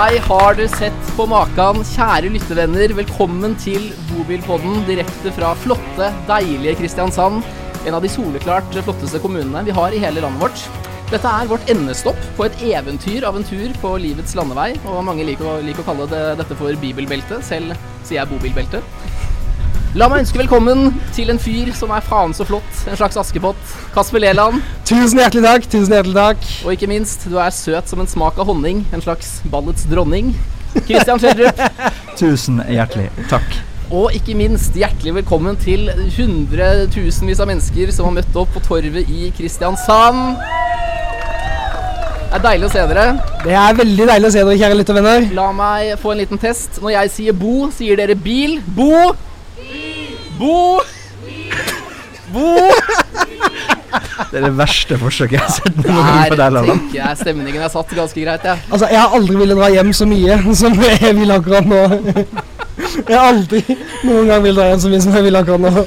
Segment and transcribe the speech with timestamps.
[0.00, 1.82] Nei, har du sett på makan?
[1.84, 7.42] Kjære lyttevenner, velkommen til Bobilpodden direkte fra flotte, deilige Kristiansand.
[7.84, 10.62] En av de soleklart flotteste kommunene vi har i hele landet vårt.
[11.10, 15.26] Dette er vårt endestopp på et eventyr av en tur på livets landevei, og mange
[15.28, 17.42] liker å, liker å kalle det, dette for bibelbelte.
[17.44, 18.80] Selv sier jeg bobilbelte.
[19.98, 23.58] La meg ønske velkommen til en fyr som er faen så flott, en slags Askepott.
[23.90, 24.60] Kasper Leland.
[24.86, 25.64] Tusen hjertelig takk.
[25.66, 26.44] tusen hjertelig takk.
[26.62, 30.28] Og ikke minst, du er søt som en smak av honning, en slags ballets dronning.
[30.86, 31.58] Christian Schjelderup.
[32.20, 33.56] Tusen hjertelig takk.
[33.90, 39.10] Og ikke minst hjertelig velkommen til hundretusenvis av mennesker som har møtt opp på Torvet
[39.10, 40.38] i Kristiansand.
[42.28, 43.08] Det er deilig å se dere.
[43.42, 45.26] Det er veldig deilig å se dere, kjære lyttervenner.
[45.34, 46.78] La meg få en liten test.
[46.78, 48.60] Når jeg sier bo, sier dere bil.
[48.78, 49.10] Bo!
[50.40, 50.80] Bo!
[52.32, 52.46] Bo!
[54.30, 56.68] Det er det verste forsøket jeg har sett noen gang Der på deg, Lalan.
[56.70, 58.62] tenker jeg stemningen er satt ganske greit, jeg.
[58.70, 61.80] Altså, Jeg har aldri villet dra hjem så mye som jeg vil akkurat nå.
[63.08, 63.62] Jeg har aldri
[64.06, 65.84] noen gang villet dra hjem så mye som jeg vil akkurat nå.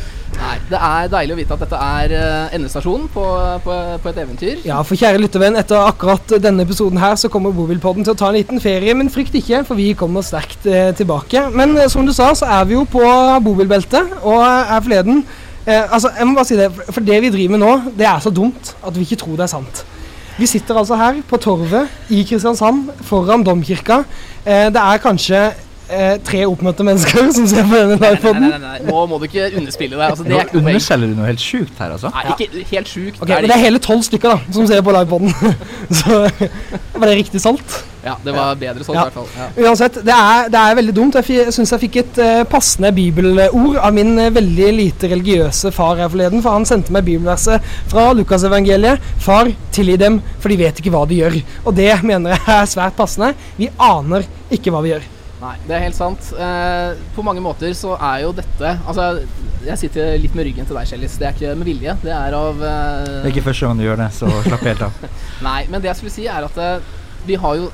[0.54, 3.24] Nei, det er deilig å vite at dette er eh, endestasjonen på,
[3.64, 4.60] på, på et eventyr.
[4.68, 8.30] Ja, for kjære lyttervenn, etter akkurat denne episoden her, så kommer Bobilpodden til å ta
[8.30, 8.94] en liten ferie.
[8.98, 11.48] Men frykt ikke, for vi kommer sterkt eh, tilbake.
[11.58, 13.02] Men eh, som du sa, så er vi jo på
[13.46, 15.24] bobilbeltet, og er forleden
[15.66, 18.22] eh, Altså, jeg må bare si det, for det vi driver med nå, det er
[18.22, 19.84] så dumt at vi ikke tror det er sant.
[20.38, 24.04] Vi sitter altså her på Torvet i Kristiansand, foran domkirka.
[24.46, 25.46] Eh, det er kanskje
[25.90, 29.26] eh, tre oppmøtte mennesker som ser på denne Nei, nei, nei, nei, nå må du
[29.30, 30.06] ikke underspille deg.
[30.10, 30.76] Altså, det Nå er ikke noe poeng.
[30.76, 32.12] underselger du noe helt sjukt her, altså.
[32.14, 33.22] Nei, ikke helt sjukt.
[33.22, 35.34] Ok, det men det er hele tolv stykker da, som ser på livepoden.
[36.04, 36.20] Så
[37.00, 37.82] var det riktig salt?
[38.04, 39.06] Ja, det var bedre sånn Ja.
[39.06, 39.28] i hvert fall.
[39.40, 39.46] Ja.
[39.70, 41.16] Uansett, det er, det er veldig dumt.
[41.16, 45.08] Jeg, fi- jeg syns jeg fikk et eh, passende bibelord av min eh, veldig lite
[45.14, 46.42] religiøse far her forleden.
[46.44, 49.00] For han sendte meg bibelverset fra Lukasevangeliet.
[49.24, 51.40] Far, tilgi dem, for de vet ikke hva de gjør.
[51.64, 53.32] Og det mener jeg er svært passende.
[53.56, 55.08] Vi aner ikke hva vi gjør.
[55.44, 56.30] Nei, det er helt sant.
[56.40, 59.26] Eh, på mange måter så er jo dette Altså,
[59.66, 61.18] jeg sitter litt med ryggen til deg, Kjellis.
[61.20, 61.96] Det er ikke med vilje.
[62.04, 64.86] Det er av eh, Det er ikke første gang du gjør det, så slapp helt
[64.88, 65.02] av.
[65.44, 66.94] Nei, men det jeg skulle si er at eh,
[67.28, 67.68] vi har jo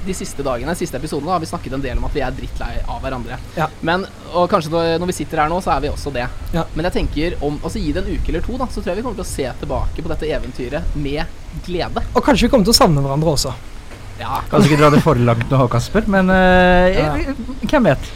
[0.00, 2.32] de siste dagene, de siste episodene, har vi snakket en del om at vi er
[2.32, 3.36] drittlei av hverandre.
[3.58, 3.66] Ja.
[3.84, 6.24] Men, og kanskje når, vi sitter her nå, så er vi også det.
[6.54, 6.64] Ja.
[6.72, 9.02] Men jeg tenker om altså gi det en uke eller to, da, så tror jeg
[9.02, 12.04] vi kommer til å se tilbake på dette eventyret med glede.
[12.14, 13.52] Og kanskje vi kommer til å savne hverandre også.
[14.20, 17.14] Ja, Kanskje ikke dra det for langt nå, Kasper, men uh, Ja.
[17.70, 18.10] hvem vet?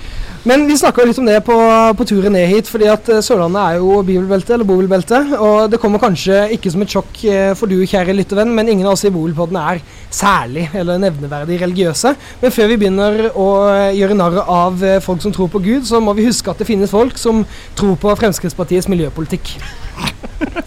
[0.45, 1.55] Men vi snakka litt om det på,
[1.97, 5.23] på turen ned hit, fordi at eh, Sørlandet er jo bibelbelte, eller bobilbelte.
[5.41, 8.85] Og det kommer kanskje ikke som et sjokk eh, for du, kjære lyttervenn, men ingen
[8.85, 9.81] av oss i Bobilpodden er
[10.13, 12.13] særlig eller nevneverdig religiøse.
[12.43, 13.49] Men før vi begynner å
[13.97, 16.93] gjøre narr av folk som tror på Gud, så må vi huske at det finnes
[16.93, 17.41] folk som
[17.81, 19.57] tror på Fremskrittspartiets miljøpolitikk.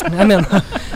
[0.08, 0.46] Jeg mener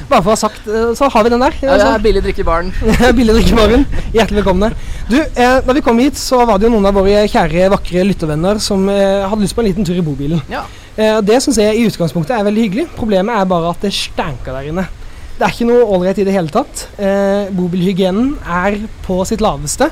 [0.10, 1.56] Bare for å ha sagt eh, Så har vi den der.
[1.64, 2.72] ja det er billig drikke i baren.
[3.18, 3.86] Billig drikkebaren.
[4.16, 4.72] Hjertelig velkomne.
[5.10, 8.04] Du, eh, da vi kom hit, så var det jo noen av våre kjære, vakre
[8.08, 10.42] lyttervenner som eh, hadde lyst på en liten tur i bobilen.
[10.52, 10.64] Ja.
[10.96, 12.88] Eh, det syns jeg i utgangspunktet er veldig hyggelig.
[12.98, 14.88] Problemet er bare at det stanker der inne.
[15.38, 16.86] Det er ikke noe ålreit i det hele tatt.
[17.02, 19.88] Eh, bobilhygienen er på sitt laveste.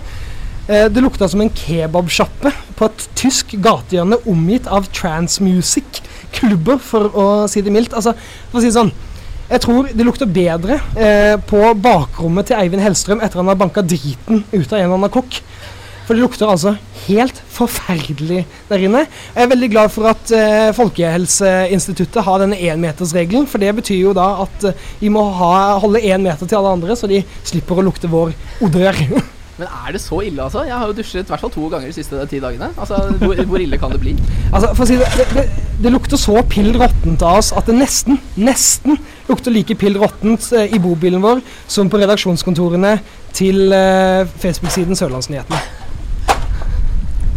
[0.70, 4.86] Eh, det lukta som en kebabsjappe på et tysk gatehjørne omgitt av
[6.30, 7.94] transmusic-klubber, for å si det mildt.
[7.94, 8.14] Altså,
[8.52, 8.94] for å si det sånn
[9.50, 13.82] jeg tror det lukter bedre eh, på bakrommet til Eivind Hellstrøm etter han har banka
[13.82, 15.40] driten ut av en eller annen kokk.
[16.06, 16.76] For det lukter altså
[17.08, 19.02] helt forferdelig der inne.
[19.34, 23.50] Jeg er veldig glad for at eh, Folkehelseinstituttet har denne énmetersregelen.
[23.50, 26.78] For det betyr jo da at eh, vi må ha, holde én meter til alle
[26.78, 28.38] andre, så de slipper å lukte vår
[28.70, 29.02] odør.
[29.60, 30.62] Men er det så ille, altså?
[30.64, 32.70] Jeg har jo dusjet i hvert fall to ganger de siste ti dagene.
[32.80, 34.14] Altså, hvor, hvor ille kan det bli?
[34.54, 37.68] altså, for å si det, det, det, det lukter så pill råttent av oss at
[37.68, 38.96] det nesten, nesten
[39.28, 42.96] lukter like pill råttent eh, i bobilen vår som på redaksjonskontorene
[43.36, 45.62] til eh, Facebook-siden Sørlandsnyhetene.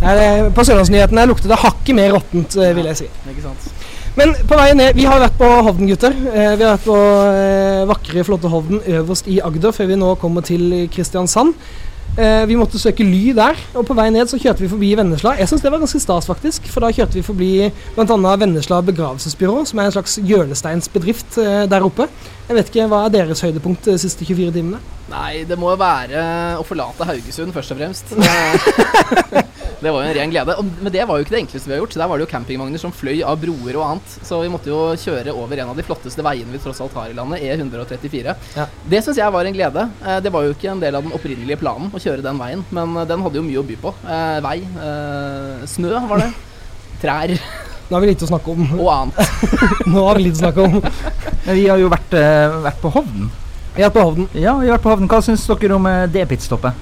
[0.02, 3.10] På Sørlandsnyhetene lukter det hakket mer råttent, eh, vil jeg si.
[3.34, 3.70] Ikke sant?
[4.18, 6.12] Men på vei ned Vi har vært på Hovden, gutter.
[6.12, 6.96] Eh, vi har vært på
[7.32, 11.54] eh, vakre, flotte Hovden øverst i Agder før vi nå kommer til Kristiansand.
[12.12, 15.32] Eh, vi måtte søke ly der, og på vei ned så kjørte vi forbi Vennesla.
[15.38, 16.66] Jeg syns det var ganske stas, faktisk.
[16.68, 17.52] For da kjørte vi forbi
[17.96, 18.34] bl.a.
[18.36, 22.10] Vennesla begravelsesbyrå, som er en slags hjørnesteinsbedrift eh, der oppe.
[22.50, 24.82] Jeg vet ikke, Hva er deres høydepunkt de siste 24 timene?
[25.12, 26.22] Nei, det må jo være
[26.56, 28.12] å forlate Haugesund, først og fremst.
[29.82, 30.54] Det, var jo en ren glede.
[30.78, 31.94] Men det var jo ikke det enkleste vi har gjort.
[31.98, 34.12] Der var det jo campingvogner som fløy av broer og annet.
[34.22, 37.10] Så vi måtte jo kjøre over en av de flotteste veiene vi tross alt har
[37.10, 38.34] i landet, E134.
[38.60, 38.66] Ja.
[38.92, 39.88] Det syns jeg var en glede.
[40.06, 42.62] Eh, Det var jo ikke en del av den opprinnelige planen å kjøre den veien,
[42.70, 43.94] men eh, den hadde jo mye å by på.
[44.06, 44.56] Eh, Vei,
[45.74, 46.30] snø var det.
[47.02, 48.62] Trær Nå har vi lite å snakke om.
[48.78, 49.18] og annet.
[49.92, 50.78] Nå har vi lite å snakke om.
[51.42, 52.14] Men vi har jo vært,
[52.70, 53.26] vært på Hovden.
[53.76, 54.28] Vi på Hovden.
[54.34, 55.08] Ja, vi har vært på Hovden.
[55.08, 56.76] Hva syns dere om eh, det pitstoppet?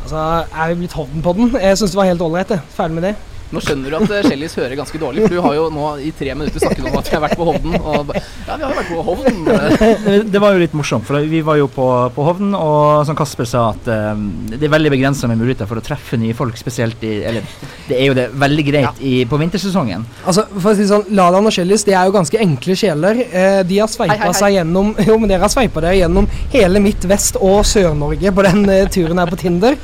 [0.00, 1.50] Altså, er vi blitt Hovden på den?
[1.60, 2.54] Jeg syns det var helt ålreit.
[2.72, 3.14] Ferdig med det.
[3.50, 6.12] Nå skjønner du at eh, Shellis hører ganske dårlig, for du har jo nå i
[6.14, 7.74] tre minutter snakket om at vi har vært på Hovden.
[7.80, 10.28] Og ja, vi har jo vært på Hovden.
[10.30, 13.48] Det var jo litt morsomt, for vi var jo på, på Hovden, og som Kasper
[13.50, 14.22] sa, at eh,
[14.54, 17.46] det er veldig begrensa med muligheter for å treffe nye folk, spesielt i Eller
[17.88, 20.04] det er jo det veldig greit i, på vintersesongen.
[20.30, 23.24] Altså, for å si sånn, Lalan og Shellis det er jo ganske enkle sjeler.
[23.26, 27.40] Eh, de har sveipa seg gjennom Jo, men dere har sveipa dere gjennom hele Midt-Vest
[27.40, 29.74] og Sør-Norge på den eh, turen her på Tinder.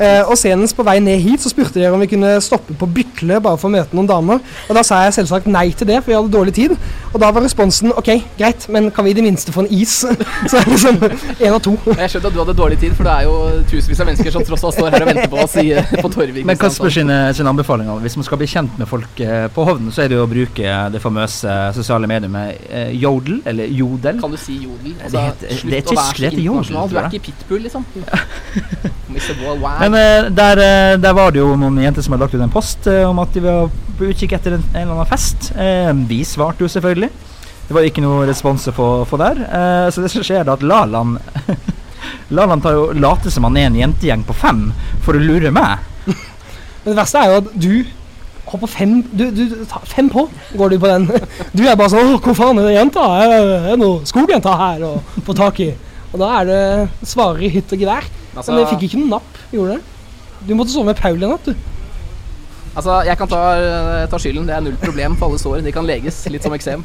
[0.00, 2.88] Eh, og senest på vei ned hit så spurte dere om vi kunne stoppe på
[3.12, 4.40] Bykle bare for å møte noen damer.
[4.68, 6.74] Og da sa jeg selvsagt nei til det, for vi hadde dårlig tid.
[7.12, 9.98] Og da var responsen OK, greit, men kan vi i det minste få en is?
[10.48, 11.74] så er det liksom én og to.
[11.92, 13.36] Jeg skjønte at du hadde dårlig tid, for det er jo
[13.70, 15.68] tusenvis av mennesker som tross alt står her og venter på oss i,
[16.00, 16.46] på Torvik.
[16.48, 19.92] Men Kasper sine, sine anbefalinger, hvis man skal bli kjent med folk eh, på Hovden,
[19.94, 24.20] så er det jo å bruke det famøse sosiale mediumet eh, Jodel, eller Jodel.
[24.22, 24.96] Kan du si jodel?
[25.02, 26.80] Det heter- slutt det er tysk, det heter jodel.
[26.92, 27.86] Du er ikke pitbull, liksom.
[29.12, 29.76] Ja.
[29.80, 32.52] Men eh, der, eh, der var det jo noen jenter som hadde lagt ut en
[32.52, 35.52] post eh, om at de var på utkikk etter en, en eller annen fest.
[35.56, 37.10] Eh, vi svarte jo selvfølgelig.
[37.68, 39.38] Det var ikke noe respons å få, der.
[39.46, 41.16] Eh, så det som skjer, er at Lalan
[42.36, 44.66] Lalan tar jo later som han er en jentegjeng på fem
[45.04, 45.82] for å lure meg.
[46.82, 47.72] Men det verste er jo at du
[48.52, 49.42] hopper fem du, du,
[49.88, 50.26] fem på,
[50.58, 51.06] går du på den.
[51.54, 53.06] Du er bare sånn hvor faen er det jenta?
[53.22, 54.92] Er er det noe skogjenta her å
[55.24, 55.72] få tak i?'
[56.12, 58.04] Og da er det svarer i hytt og gevær.
[58.36, 59.92] Altså, Men jeg fikk ikke noe napp, gjorde det?
[60.48, 61.71] Du måtte sove med Paul i natt, du.
[62.74, 63.42] Altså, jeg kan ta,
[64.10, 64.46] ta skylden.
[64.48, 65.62] Det er null problem for alle sår.
[65.66, 66.84] De kan leges, litt som eksem.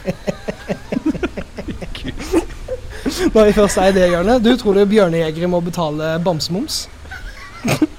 [3.33, 4.43] Når vi først er i det hjørnet.
[4.45, 6.87] Du tror du bjørnejegere må betale bamsemums?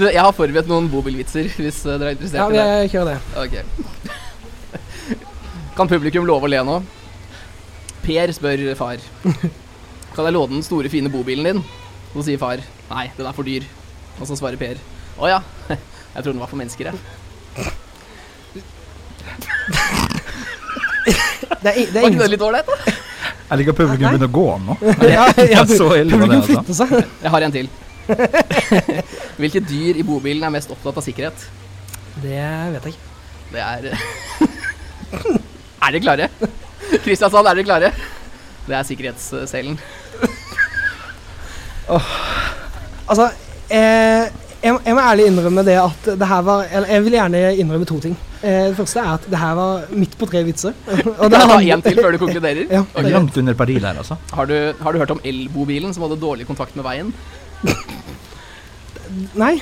[0.00, 2.62] Du, jeg har forberedt noen bobilvitser, hvis eh, dere er interessert Ja, i det.
[2.80, 3.20] vi kjører det.
[3.36, 3.54] Ok.
[5.76, 6.76] Kan publikum love å le nå?
[8.06, 9.02] Per spør far.
[10.14, 11.60] Kan jeg låne den store, fine bobilen din?
[12.14, 13.66] Så sier far nei, den er for dyr.
[14.16, 14.80] Og så svarer Per
[15.20, 16.96] å ja, jeg trodde den var for mennesker, jeg.
[21.60, 22.92] Det er, det er Var ikke ingen det litt ålreit, da?
[23.50, 24.74] Jeg liker at publikum begynner å gå nå.
[25.02, 26.52] ja, ja, Ja, så ille var det, Publikum altså.
[26.54, 26.90] flytter seg.
[27.24, 27.68] Jeg har en til.
[29.40, 31.38] Hvilke dyr i bobilen er mest opptatt av sikkerhet?
[32.22, 32.46] Det
[32.76, 33.08] vet jeg ikke.
[33.50, 33.80] Det er
[35.80, 36.28] Er dere klare?
[37.04, 37.90] Kristiansand, er dere klare?
[38.68, 39.76] Det er sikkerhetsselen.
[43.10, 43.30] Altså,
[43.74, 44.28] eh,
[44.62, 47.86] jeg, jeg må ærlig innrømme det at det her var Eller jeg vil gjerne innrømme
[47.88, 48.16] to ting.
[48.42, 50.72] Eh, det første er at det her var midt på tre vitser.
[51.20, 52.64] Og det handler- én til før du konkluderer?
[52.76, 53.08] Ja, Ok.
[53.10, 54.16] Langt under pari der, altså.
[54.32, 57.12] Har, du, har du hørt om elbobilen som hadde dårlig kontakt med veien?
[59.34, 59.56] Nei,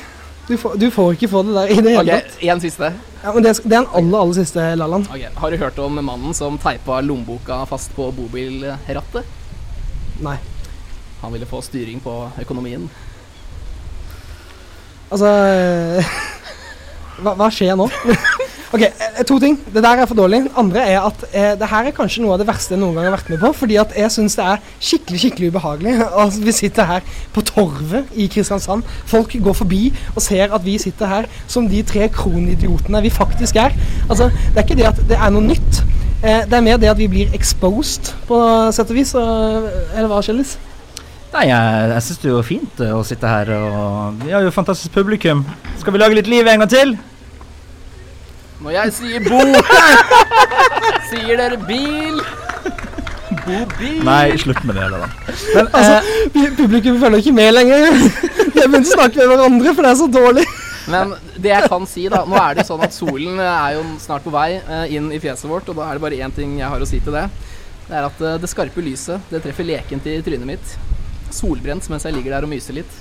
[0.49, 2.39] du får, du får ikke få det der i det hele Ok, tatt.
[2.45, 2.91] Én siste.
[3.23, 5.09] Ja, men det, er- det er en aller, aller siste, Lalland.
[5.11, 5.31] Okay.
[5.37, 9.27] Har du hørt om mannen som teipa lommeboka fast på bobilrattet?
[10.23, 10.37] Nei.
[11.23, 12.87] Han ville få styring på økonomien.
[15.08, 16.14] Altså eh,
[17.22, 17.87] hva, hva skjer nå?
[18.75, 19.56] ok, eh, To ting.
[19.72, 20.43] Det der er for dårlig.
[20.60, 23.08] Andre er at eh, det her er kanskje noe av det verste jeg noen gang
[23.08, 23.52] har vært med på.
[23.62, 25.96] Fordi at jeg syns det er skikkelig skikkelig ubehagelig.
[26.22, 28.84] Altså, vi sitter her på Torvet i Kristiansand.
[29.08, 29.82] Folk går forbi
[30.14, 33.76] og ser at vi sitter her som de tre kronidiotene vi faktisk er.
[34.08, 35.83] Altså, Det er ikke det at det er noe nytt.
[36.18, 38.38] Eh, det er mer det at vi blir exposed, på
[38.75, 39.14] sett og vis.
[39.14, 40.56] Og, eller hva, Kjellis?
[41.28, 44.44] Nei, jeg, jeg syns det er jo fint eh, å sitte her, og vi har
[44.47, 45.42] jo fantastisk publikum.
[45.80, 46.94] Skal vi lage litt liv en gang til?
[48.64, 49.42] Når jeg sier bo,
[51.11, 52.16] sier dere bil.
[53.44, 54.00] Bobil.
[54.04, 54.88] Nei, slutt med det.
[54.92, 55.04] da.
[55.54, 56.00] Men, Altså,
[56.32, 57.92] eh, Publikum følger ikke med lenger.
[58.54, 60.44] De har begynt å snakke med hverandre, for det er så dårlig.
[60.88, 63.82] Men det jeg kan si, da Nå er det jo sånn at solen er jo
[64.02, 66.56] snart på vei eh, inn i fjeset vårt, og da er det bare én ting
[66.58, 67.26] jeg har å si til det.
[67.85, 70.75] Det er at eh, det skarpe lyset, det treffer lekent i trynet mitt.
[71.35, 72.97] Solbrent mens jeg ligger der og myser litt.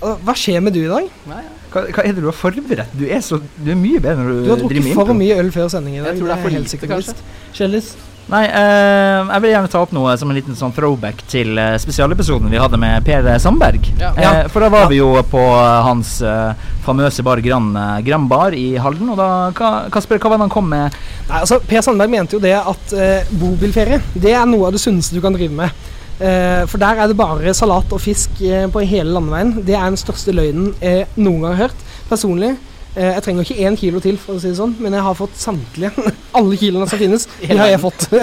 [0.00, 1.06] Hva skjer med du i dag?
[1.26, 1.52] Nei, ja.
[1.72, 2.92] hva, hva er det du har forberedt?
[2.98, 5.16] Du er, så, du er mye bedre når du, Du har drukket for impro.
[5.22, 6.10] mye øl før sending i dag.
[6.12, 7.16] Jeg tror det er for lite, sikkert kanskje.
[7.56, 7.88] Kjellis?
[8.26, 11.76] Nei, eh, jeg vil gjerne ta opp noe som en liten sånn throwback til eh,
[11.78, 13.86] spesialepisoden vi hadde med Per Sandberg.
[14.02, 14.10] Ja.
[14.18, 18.26] Eh, for da var vi jo på eh, hans eh, famøse bar Gran, eh, Gran
[18.28, 20.96] Bar i Halden, og da hva, Kasper, hva var det han kom med?
[21.30, 22.96] Nei, altså, Per Sandberg mente jo det at
[23.38, 25.86] bobilferie det er noe av det sunneste du kan drive med.
[26.16, 29.52] Eh, for der er det bare salat og fisk eh, på hele landeveien.
[29.66, 31.84] Det er den største løgnen jeg noen gang har hørt.
[32.08, 32.54] Personlig.
[32.96, 35.18] Eh, jeg trenger ikke én kilo til, for å si det sånn, men jeg har
[35.18, 35.92] fått samtlige.
[36.38, 38.08] Alle kiloene som finnes, de har jeg fått.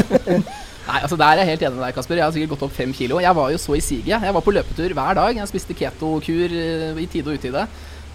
[0.83, 2.17] Nei, altså Der er jeg helt enig med deg, Kasper.
[2.19, 3.21] Jeg har sikkert gått opp fem kilo.
[3.23, 4.17] Jeg var jo så i siget.
[4.17, 5.38] Jeg var på løpetur hver dag.
[5.38, 6.57] Jeg spiste keto-kur
[7.00, 7.63] i tide og utide.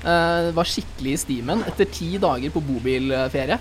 [0.02, 1.64] Uh, var skikkelig i stimen.
[1.66, 3.56] Etter ti dager på bobilferie,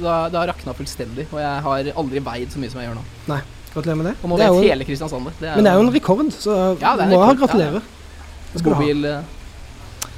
[0.00, 1.28] da, da rakna fullstendig.
[1.34, 3.04] Og jeg har aldri veid så mye som jeg gjør nå.
[3.28, 3.42] Nei,
[3.76, 4.16] gratulerer med det.
[4.22, 5.54] Og nå det er vet jo, hele Kristiansand det.
[5.54, 7.82] men det er jo en rekord, så Ja, det må jeg ha gratulerer.
[8.56, 9.32] ja, eh,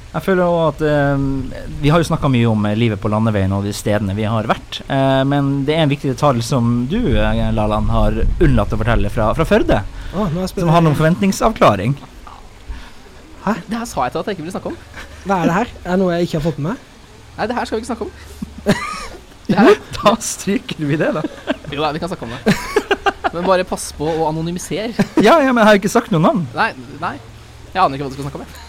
[0.09, 1.23] Jeg føler også at eh,
[1.83, 4.47] Vi har jo snakka mye om eh, livet på landeveien og de stedene vi har
[4.49, 4.81] vært.
[4.89, 9.11] Eh, men det er en viktig detalj som du, Lalan, Laland, har unnlatt å fortelle
[9.13, 9.83] fra, fra Førde.
[10.13, 11.97] Jeg Som handler om forventningsavklaring.
[13.69, 14.77] Det her sa jeg til at jeg ikke ville snakke om.
[15.25, 15.69] Hva er det her?
[15.85, 16.87] Er det noe jeg ikke har fått med meg?
[17.37, 18.11] Nei, det her skal vi ikke snakke om.
[19.49, 21.23] Det her, Da stryker vi det, da.
[21.73, 22.53] jo da, vi kan snakke om det.
[23.33, 24.93] Men bare pass på å anonymisere.
[25.21, 26.45] Ja, ja, men jeg har ikke sagt noe navn.
[26.55, 26.71] Nei,
[27.01, 27.15] nei.
[27.73, 28.45] Jeg aner ikke hva du skal snakke om.
[28.45, 28.67] jeg.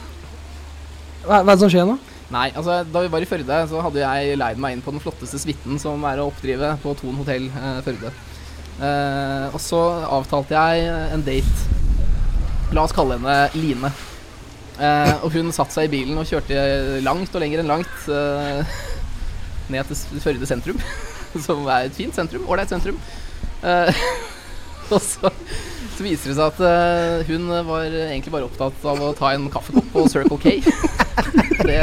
[1.24, 1.98] Hva, hva er det som skjer nå?
[2.30, 5.02] Nei, altså Da vi var i Førde, så hadde jeg leid meg inn på den
[5.02, 8.12] flotteste suiten som er å oppdrive på Thon hotell eh, Førde.
[8.80, 10.86] Eh, og så avtalte jeg
[11.16, 11.66] en date.
[12.76, 13.90] La oss kalle henne Line.
[14.80, 18.78] Eh, og hun satte seg i bilen og kjørte langt og lenger enn langt eh,
[19.74, 20.78] ned til Førde sentrum.
[21.46, 22.46] Som er et fint sentrum.
[22.48, 22.96] Ålreit sentrum.
[23.66, 23.90] Eh,
[24.97, 25.30] og så,
[25.97, 29.49] så viser det seg at eh, hun var egentlig bare opptatt av å ta en
[29.52, 30.56] kaffekopp på Circle K.
[31.61, 31.76] Det,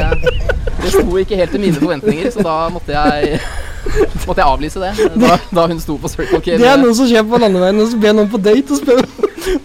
[0.82, 3.38] det sto ikke helt til mine forventninger, så da måtte jeg,
[4.26, 4.90] måtte jeg avlyse det.
[5.22, 6.56] Da, da hun sto på Circle K.
[6.60, 9.04] Det er noe som skjer på landeveien, og så ber noen på date og spør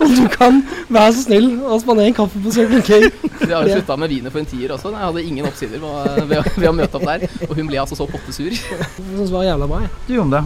[0.05, 0.61] om du kan
[0.93, 3.01] være så snill og spandere en kaffe på Circle K.
[3.41, 4.93] Vi har jo slutta med wiener for en tier også.
[4.93, 7.25] Jeg hadde ingen oppsider ved, ved, å- møte opp der.
[7.49, 8.53] Og hun ble altså så pottesur.
[8.53, 9.81] Jeg syns det var jævla bra.
[10.07, 10.43] Du om det.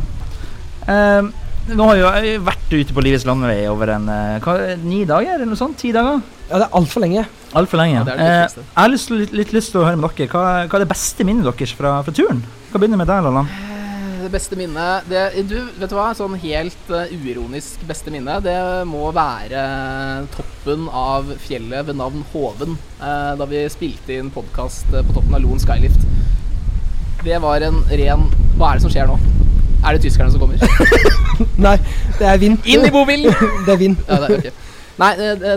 [1.68, 5.04] Eh, nå har jo jeg vært ute på livets landevei over en eh, hva, ni
[5.08, 5.78] dager, eller noe sånt?
[5.82, 6.22] Ti dager?
[6.48, 7.24] Ja, det er altfor lenge.
[7.58, 8.02] Altfor lenge.
[8.02, 10.32] Ja, det det Eh, jeg har lyst, litt, litt lyst til å høre med dere.
[10.32, 12.44] Hva, hva er det beste minnet deres fra, fra turen?
[12.44, 13.50] Vi kan begynne med deg, Lallan?
[14.18, 16.10] Det beste minnet det, Du, vet du hva?
[16.18, 18.58] Sånn helt uh, uironisk beste minne, det
[18.90, 19.62] må være
[20.34, 22.76] toppen av fjellet ved navn Hoven.
[23.00, 26.04] Uh, da vi spilte inn podkast på toppen av Loen Skylift.
[27.24, 29.37] Det var en ren Hva er det som skjer nå?
[29.86, 30.58] Er det tyskerne som kommer?
[31.68, 31.76] Nei,
[32.18, 32.58] det er vind.
[32.66, 33.34] Inn i bobilen!
[33.68, 34.00] Det er vind.
[34.08, 34.56] Ja, det er okay.
[34.98, 35.12] Nei,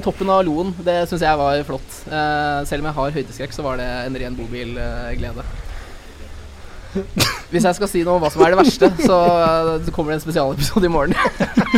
[0.04, 1.94] toppen av Loen, det syns jeg var flott.
[2.12, 5.44] Eh, selv om jeg har høydeskrekk, så var det en ren bobilglede.
[7.50, 9.16] Hvis jeg skal si noe om hva som er det verste, så
[9.80, 11.14] eh, kommer det en spesialepisode i morgen.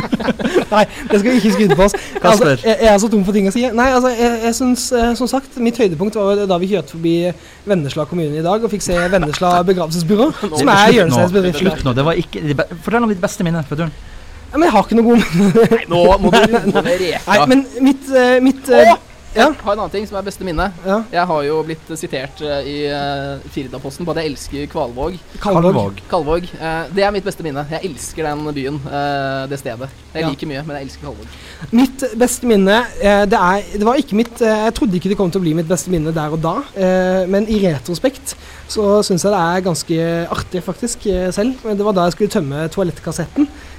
[0.73, 1.95] Nei, det skal vi ikke skryte på oss.
[1.97, 2.63] Altså, Kasper.
[2.65, 3.65] jeg, jeg er så tom for ting å si.
[3.77, 7.15] Nei, altså, jeg, jeg synes, eh, som sagt, Mitt høydepunkt var da vi kjørte forbi
[7.69, 10.31] Vennesla kommune i dag og fikk se Vennesla begravelsesbyrå,
[10.63, 11.61] som er Hjørnesteinens bedrift.
[11.65, 11.95] Slutt nå.
[12.01, 13.93] Det var ikke, det be- fortell om ditt beste minne fra turen.
[14.53, 15.23] Ja, men jeg har ikke noe god
[15.73, 17.23] Nei, nå må du roe ned reka.
[17.31, 18.99] Nei, men mitt, eh, mitt eh, Å!
[19.33, 19.47] Ja.
[19.49, 20.67] Jeg har en annen ting som er beste minne.
[20.85, 25.17] ja, Jeg har jo blitt sitert eh, i uh, Firdaposten på at jeg elsker Kvalvåg.
[25.41, 26.03] Kalvåg.
[26.11, 26.49] Kalvåg.
[26.61, 27.65] Uh, det er mitt beste minne.
[27.73, 29.89] Jeg elsker den byen, uh, det stedet.
[30.13, 30.29] Jeg Ja.
[30.29, 31.33] liker mye, men jeg elsker Kalvåg.
[31.73, 35.17] Mitt beste minne eh, det, er, det var ikke mitt eh, Jeg trodde ikke det
[35.17, 38.35] kom til å bli mitt beste minne der og da, eh, men i retrospekt
[38.73, 39.99] så syns jeg det er ganske
[40.33, 41.57] artig, faktisk, eh, selv.
[41.65, 43.72] Men det var da jeg skulle tømme toalettkassetten eh,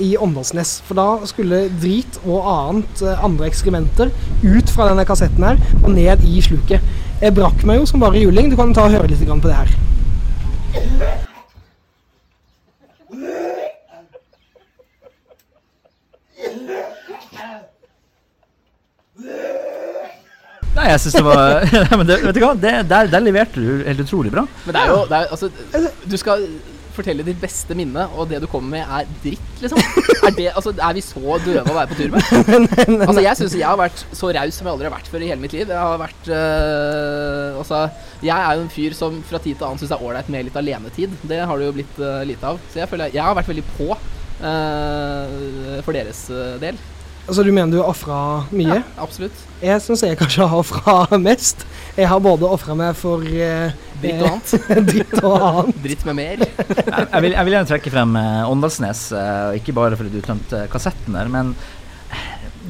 [0.00, 0.78] i Åndalsnes.
[0.86, 4.12] For da skulle drit og annet eh, andre ekskrementer
[4.44, 6.84] ut fra denne kassetten her og ned i sluket.
[7.20, 8.50] Jeg brakk meg jo som bare juling.
[8.52, 9.76] Du kan ta og høre litt på det her.
[20.76, 23.60] Nei, jeg synes det var Nei, men det, Vet du hva, det, der, der leverte
[23.60, 24.44] du helt utrolig bra.
[24.66, 26.44] Men det er jo det er, altså, Du skal
[26.96, 29.80] fortelle ditt beste minne, og det du kommer med, er dritt, liksom.
[30.26, 32.24] Er, det, altså, er vi så døve å være på tur med?
[33.06, 35.30] Altså, jeg syns jeg har vært så raus som jeg aldri har vært før i
[35.30, 35.70] hele mitt liv.
[35.70, 37.82] Jeg har vært øh, Altså,
[38.24, 40.48] jeg er jo en fyr som fra tid til annen syns det er ålreit med
[40.48, 41.14] litt alenetid.
[41.30, 42.60] Det har det jo blitt øh, lite av.
[42.72, 46.26] Så jeg føler jeg har vært veldig på øh, for deres
[46.62, 46.80] del.
[47.26, 48.18] Altså, du mener du har ofra
[48.54, 48.78] mye?
[48.78, 49.40] Ja, absolutt.
[49.58, 51.64] Jeg syns jeg kanskje har ofra mest.
[51.96, 54.52] Jeg har både ofra meg for eh, Dritt og annet.
[54.90, 55.80] dritt og annet.
[55.86, 56.44] Dritt med mer.
[56.44, 60.22] Jeg, jeg, vil, jeg vil gjerne trekke frem eh, Åndalsnes, eh, ikke bare fordi du
[60.22, 61.54] tømte kassetten der, men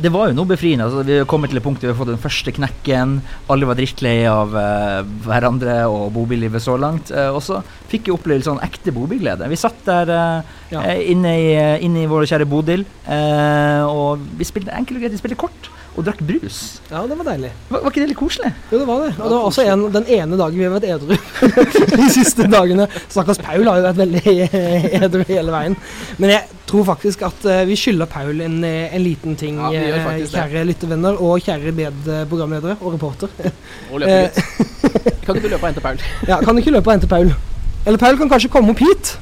[0.03, 0.87] det var jo noe befriende.
[0.87, 3.17] Altså, vi kommet til et punkt der vi har fått den første knekken.
[3.53, 7.13] Alle var drittlei av uh, hverandre og bobillivet så langt.
[7.15, 9.49] Uh, og så fikk vi oppleve sånn ekte bobilglede.
[9.53, 10.83] Vi satt der uh, Ja.
[10.99, 11.51] inne, i,
[11.87, 12.81] inne i vår kjære Bodil,
[13.87, 16.57] og vi spilte enkelt og greit, vi spilte kort og drakk brus.
[16.91, 17.51] Ja, det var deilig.
[17.71, 18.51] Var, var ikke det litt koselig?
[18.71, 19.11] Jo, det var det.
[19.17, 21.15] Og det var også en, den ene dagen vi har vært edru.
[22.03, 22.85] De siste dagene.
[23.09, 24.35] Stakkars Paul har jo vært veldig
[25.07, 25.77] edru hele veien.
[26.21, 29.71] Men jeg tror faktisk at eh, vi skylder Paul en, eh, en liten ting, Ja,
[29.73, 30.29] eh, det.
[30.35, 33.33] kjære lyttevenner og kjære medprogramledere og reporter.
[33.93, 35.23] Og løpegutt.
[35.27, 36.03] Kan ikke du løpe og hente Paul?
[36.29, 37.33] Ja, kan du ikke løpe og hente Paul?
[37.87, 39.17] Eller Paul kan kanskje komme opp hit.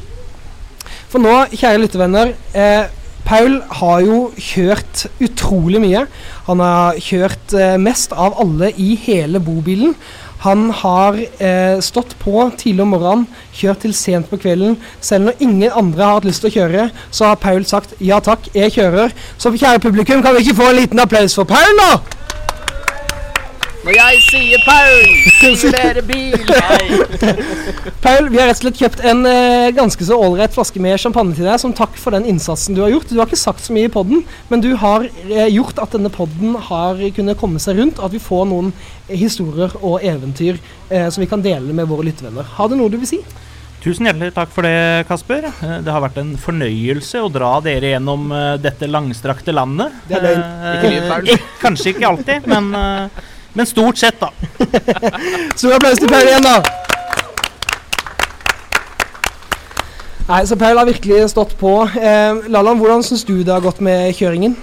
[1.12, 2.90] For nå, kjære lyttevenner eh,
[3.24, 6.04] Paul har jo kjørt utrolig mye.
[6.48, 9.94] Han har kjørt eh, mest av alle i hele bobilen.
[10.44, 13.24] Han har eh, stått på tidlig om morgenen,
[13.56, 14.76] kjørt til sent på kvelden.
[15.00, 18.20] Selv når ingen andre har hatt lyst til å kjøre, så har Paul sagt ja
[18.20, 19.14] takk, jeg kjører.
[19.40, 22.13] Så kjære publikum, kan vi ikke få en liten applaus for Paul, da?
[23.84, 25.02] Når jeg sier Paul,
[25.60, 26.36] simulerer bil.
[28.00, 31.36] Paul, vi har rett og slett kjøpt en eh, ganske så ålreit flaske med champagne
[31.36, 33.10] til deg som takk for den innsatsen du har gjort.
[33.12, 36.08] Du har ikke sagt så mye i podden, men du har eh, gjort at denne
[36.12, 38.72] podden har kunnet komme seg rundt, og at vi får noen
[39.12, 40.56] historier og eventyr
[40.88, 42.48] eh, som vi kan dele med våre lyttevenner.
[42.56, 43.20] Har du noe du vil si?
[43.84, 45.44] Tusen hjertelig takk for det, Kasper.
[45.50, 49.92] Eh, Det har vært en fornøyelse å dra dere gjennom eh, dette langstrakte landet.
[50.08, 50.42] Det er løgn.
[50.48, 51.48] Eh, Ikke mye, Paul.
[51.60, 52.72] Kanskje ikke alltid, men,
[53.54, 54.30] men stort sett, da.
[55.58, 56.58] Stor applaus til Paul igjen, da.
[60.24, 61.72] Nei, så Paul har virkelig stått på.
[62.00, 64.54] Eh, Lallan, hvordan syns du det har gått med kjøringen?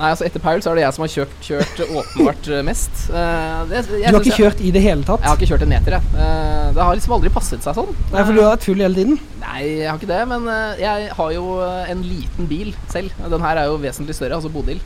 [0.00, 3.02] Nei, altså Etter Paul så er det jeg som har kjørt, kjørt åpenbart eh, mest.
[3.12, 5.20] Uh, det, jeg Du har ikke kjørt i det hele tatt?
[5.20, 6.14] Jeg har ikke kjørt en meter, jeg.
[6.14, 7.92] Uh, det har liksom aldri passet seg sånn.
[8.14, 9.20] Nei, for du har vært full hele tiden?
[9.44, 10.48] Nei, jeg har ikke det, men
[10.80, 13.12] jeg har jo en liten bil selv.
[13.36, 14.80] Den her er jo vesentlig større, altså Bodil.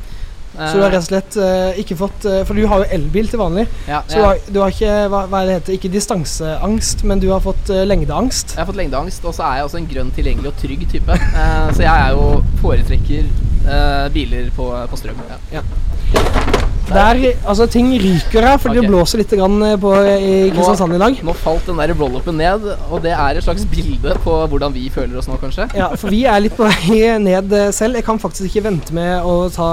[0.58, 2.90] Eh, Så du har rett og slett uh, ikke fått uh, For du har jo
[2.94, 3.66] elbil til vanlig.
[3.88, 7.30] ja, Så du har, du har ikke hva, hva det heter, ikke distanseangst, men du
[7.32, 8.54] har fått uh, lengdeangst.
[8.54, 11.18] jeg har fått lengdeangst, og så er jeg også en grønn, tilgjengelig og trygg type.
[11.74, 12.28] Så jeg er jo
[12.62, 13.32] foretrekker
[14.14, 15.24] biler på, på strøm.
[15.52, 15.64] Ja.
[16.88, 18.84] Der, altså Ting ryker her, fordi okay.
[18.84, 21.16] det blåser litt grann eh, på, i Kristiansand i dag.
[21.24, 24.84] Nå falt den der roll-upen ned, og det er et slags bilde på hvordan vi
[24.92, 25.68] føler oss nå, kanskje.
[25.78, 27.98] Ja, for vi er litt på vei ned eh, selv.
[27.98, 29.68] Jeg kan faktisk ikke vente med å ta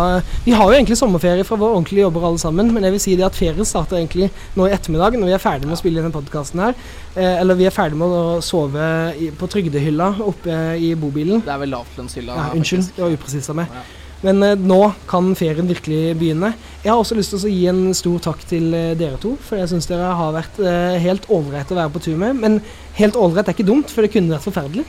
[0.45, 3.15] Vi har jo egentlig sommerferie fra våre ordentlige jobber alle sammen, men jeg vil si
[3.19, 6.01] det at ferien starter egentlig nå i ettermiddag, når vi er ferdig med å spille
[6.01, 6.77] denne podkasten her.
[7.15, 8.91] Eh, eller vi er ferdig med å sove
[9.37, 11.43] på trygdehylla oppe i bobilen.
[11.43, 12.37] Det er vel lavtlønnshylla.
[12.39, 13.75] Ja, unnskyld, det var upresist av meg.
[13.75, 14.00] Ja.
[14.25, 16.53] Men eh, nå kan ferien virkelig begynne.
[16.83, 19.61] Jeg har også lyst til å gi en stor takk til eh, dere to, for
[19.61, 22.37] jeg syns dere har vært eh, helt ålreite å være på tur med.
[22.41, 22.59] Men
[22.99, 24.87] helt ålreit er ikke dumt, for det kunne vært forferdelig.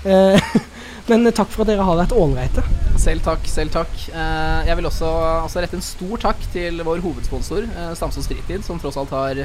[1.10, 2.62] Men takk for at dere har vært ålreite.
[3.00, 3.92] Selv takk, selv takk.
[4.08, 5.08] Jeg vil også,
[5.44, 7.66] også rette en stor takk til vår hovedsponsor,
[7.98, 9.42] Stamsås Fritid, som tross alt har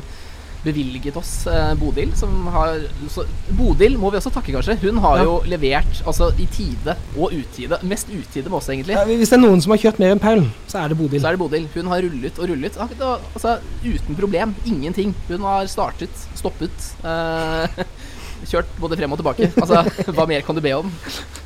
[0.66, 2.12] bevilget oss eh, Bodil.
[2.18, 2.80] Som har,
[3.14, 3.24] så,
[3.56, 4.78] Bodil må vi også takke, kanskje.
[4.82, 5.28] Hun har Ja.
[5.30, 7.80] jo levert altså, i tide og utide.
[7.88, 8.98] Mest utide med oss, egentlig.
[8.98, 11.22] Ja, hvis det er noen som har kjørt mer enn Paul, så er det Bodil.
[11.24, 11.68] Så er det Bodil.
[11.76, 12.80] Hun har rullet og rullet.
[12.82, 14.56] Altså, uten problem.
[14.66, 15.14] Ingenting.
[15.30, 16.90] Hun har startet, stoppet.
[17.06, 17.84] Eh,
[18.52, 19.52] kjørt både frem og tilbake.
[19.62, 20.92] Altså, hva mer kan du be om?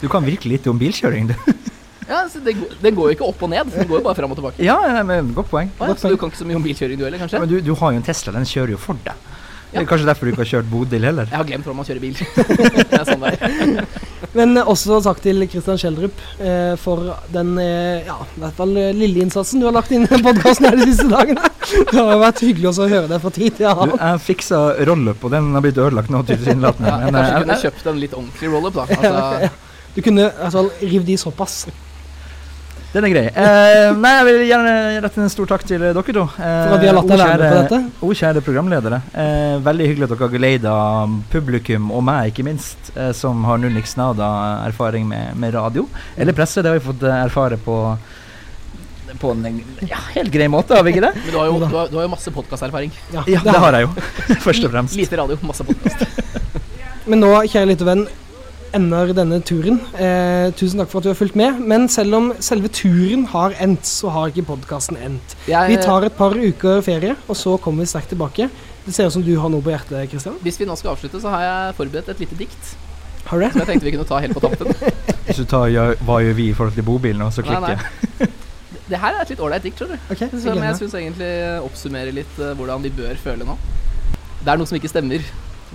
[0.02, 1.54] Du kan virkelig litt om bilkjøring, du.
[2.10, 4.18] Ja, så det, går- Den går jo ikke opp og ned, den går jo bare
[4.18, 4.64] frem og tilbake.
[4.66, 5.70] Ja, nei, men godt poeng.
[5.80, 7.40] Ah, ja, så du kan ikke så mye om bilkjøring du heller, kanskje?
[7.44, 9.28] Men du, du har jo en Tesla, den kjører jo for deg.
[9.70, 11.28] Det er kanskje derfor du ikke har kjørt Bodil heller.
[11.30, 12.16] Jeg har glemt hvordan man kjører bil.
[12.90, 13.90] det er sånn det er.
[14.40, 18.74] Men eh, også takk til Kristian Schjelderup eh, for den eh, ja, i hvert fall
[18.82, 21.52] eh, lille innsatsen du har lagt inn i podkasten de siste dagene.
[21.70, 25.28] Det har vært hyggelig også å høre deg fra tid til Du, jeg fiksa roll-up,
[25.30, 26.90] og den har blitt ødelagt nå, tilsynelatende.
[26.90, 28.88] Ja, jeg Men, kanskje jeg kunne kjøpt en litt ordentlig roll-up, da.
[28.98, 29.54] Altså,
[29.94, 31.60] Du kunne i hvert fall revet de såpass.
[32.90, 33.24] Den er grei.
[33.30, 34.72] Eh, nei, jeg vil gjerne
[35.06, 36.24] rette en stor takk til dere to.
[36.26, 37.80] Eh, For vi har latt deg være med på dette.
[38.02, 39.02] O kjære programledere.
[39.14, 40.74] Eh, veldig hyggelig at dere har geleida
[41.30, 44.30] publikum, og meg ikke minst, eh, som har null niks nada
[44.66, 45.86] erfaring med, med radio.
[46.18, 47.78] Eller presse, det har vi fått eh, erfare på
[49.20, 49.58] på en
[49.90, 51.10] ja, helt grei måte, har vi ikke det?
[51.18, 52.92] men du har jo, du har, du har jo masse podkasterfaring.
[53.12, 54.04] Ja, Ja, det har jeg jo.
[54.46, 54.96] Først og fremst.
[54.96, 56.06] Lite radio, masse podkast.
[57.10, 58.06] Men nå, kjære lyttervenn,
[58.76, 59.80] ender denne turen.
[59.98, 61.60] Eh, tusen takk for at du har fulgt med.
[61.62, 65.36] Men selv om selve turen har endt, så har ikke podkasten endt.
[65.46, 68.50] Vi tar et par uker ferie, og så kommer vi sterkt tilbake.
[68.86, 70.38] Det ser ut som du har noe på hjertet, Kristian.
[70.42, 72.76] Hvis vi nå skal avslutte, så har jeg forberedt et lite dikt
[73.30, 73.52] Har du det?
[73.54, 74.72] som jeg tenkte vi kunne ta helt på tampen.
[75.28, 78.30] Hvis du tar ja, hva gjør vi i forhold til bobilen, og så Nei, nei.
[78.90, 80.08] Det her er et litt ålreit dikt, skjønner du.
[80.16, 81.30] Okay, jeg Som jeg syns egentlig
[81.62, 83.54] oppsummerer litt uh, hvordan vi bør føle nå.
[84.40, 85.26] Det er noe som ikke stemmer.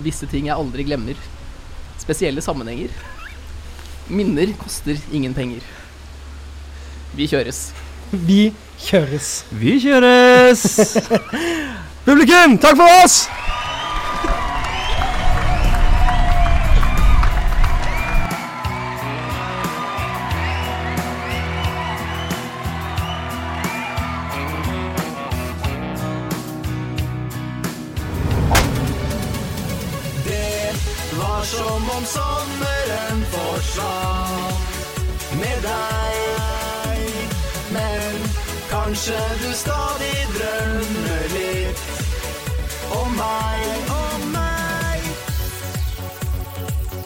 [0.03, 1.21] Visse ting jeg aldri glemmer.
[2.05, 2.93] Spesielle sammenhenger.
[4.07, 5.65] Minner koster ingen penger.
[7.17, 7.71] Vi kjøres.
[8.11, 8.53] Vi
[8.85, 9.31] kjøres.
[9.49, 10.65] Vi kjøres!
[12.05, 13.23] Publikum, takk for oss!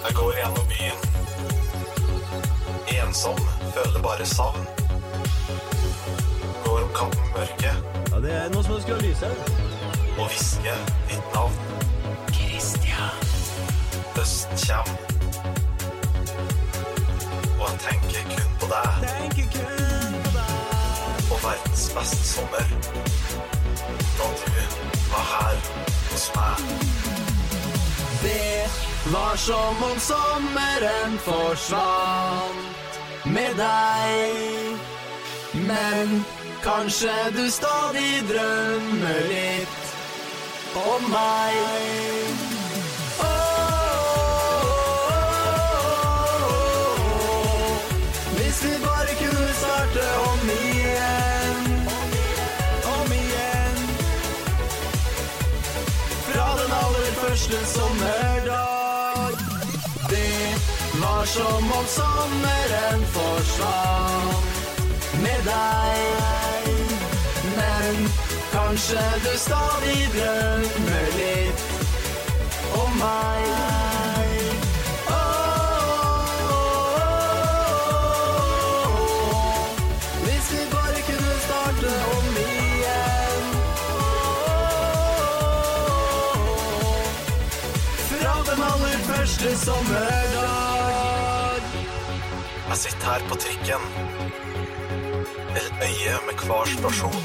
[0.09, 0.97] Jeg går gjennom byen.
[2.99, 3.39] Ensom,
[3.75, 4.65] føler bare savn.
[6.65, 7.75] Går om kapp med mørket
[8.11, 9.29] Ja, det er noe som skal lyse.
[10.19, 10.73] og hviske
[11.09, 11.53] ditt navn.
[12.33, 13.21] Christian.
[14.17, 14.89] Høsten kjem.
[17.59, 20.51] Og jeg tenker kun på deg Tenker kun på deg.
[21.31, 22.65] og verdens beste sommer.
[24.19, 24.51] da du
[25.13, 25.55] var her
[26.11, 26.55] hos meg.
[28.23, 34.77] Det var som om sommeren forsvant med deg.
[35.67, 36.25] Men
[36.63, 39.83] kanskje du stadig drømmer litt
[40.75, 41.55] om meg.
[48.37, 51.69] Hvis vi bare kunne starte om igjen.
[52.95, 53.77] Om igjen.
[56.27, 58.28] Fra den aller første sommerdag.
[61.19, 64.45] Var som om sommeren forsvant
[65.23, 66.67] med deg.
[67.57, 67.95] Men
[68.53, 71.59] kanskje du stadig drømmer litt
[72.83, 73.43] om meg.
[75.17, 76.29] Åh,
[80.23, 83.43] Hvis vi bare kunne starte om igjen.
[88.07, 90.18] Fra den aller første sommerdag.
[92.69, 93.83] Jeg sitter her på trikken.
[95.59, 97.23] Et øye med hver stasjon.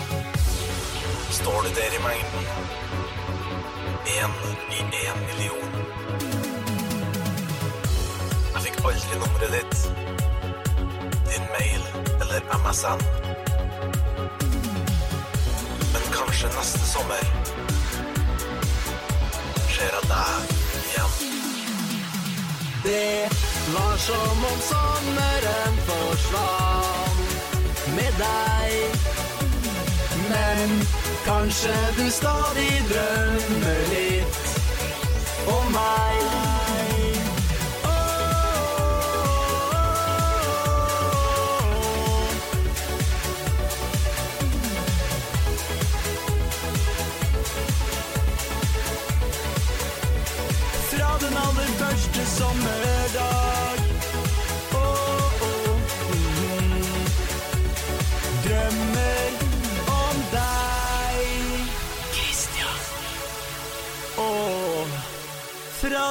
[1.30, 2.44] Står du der i mengden?
[4.06, 4.32] Én
[4.76, 5.70] i én million.
[8.54, 9.76] Jeg fikk aldri nummeret ditt.
[11.28, 11.82] Din mail
[12.20, 13.00] eller MSN.
[15.92, 17.24] Men kanskje neste sommer
[19.74, 20.56] ser jeg deg
[20.88, 21.12] igjen.
[22.84, 27.18] Det var som om sommeren forsvant
[27.96, 28.72] med deg.
[30.28, 30.68] Men
[31.24, 34.36] kanskje du stadig drømmer litt
[35.56, 36.63] om meg.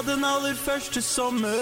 [0.02, 1.54] Den aller første sommerdag.